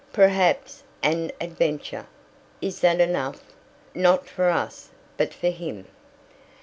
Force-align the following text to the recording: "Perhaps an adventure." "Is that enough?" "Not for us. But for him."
"Perhaps 0.13 0.81
an 1.03 1.31
adventure." 1.39 2.07
"Is 2.59 2.79
that 2.79 2.99
enough?" 2.99 3.43
"Not 3.93 4.27
for 4.27 4.49
us. 4.49 4.89
But 5.15 5.31
for 5.31 5.49
him." 5.49 5.85